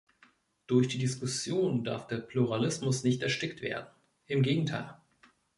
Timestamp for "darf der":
1.83-2.17